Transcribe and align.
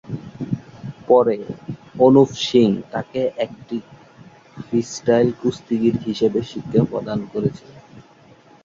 পরে, 1.07 1.37
অনুপ 1.99 2.29
সিং 2.45 2.69
তাকে 2.91 3.21
একটি 3.37 3.77
ফ্রিস্টাইল 4.57 5.27
কুস্তিগীর 5.39 5.95
হিসেবে 6.05 6.39
শিক্ষা 6.51 6.81
প্রদান 6.91 7.19
করেছিলেন। 7.33 7.79